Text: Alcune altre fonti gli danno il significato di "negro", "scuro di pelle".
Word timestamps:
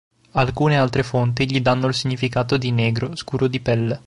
Alcune 0.31 0.77
altre 0.77 1.03
fonti 1.03 1.45
gli 1.45 1.61
danno 1.61 1.85
il 1.85 1.93
significato 1.93 2.57
di 2.57 2.71
"negro", 2.71 3.15
"scuro 3.15 3.45
di 3.47 3.59
pelle". 3.59 3.99